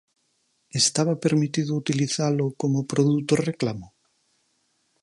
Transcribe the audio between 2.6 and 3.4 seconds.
como produto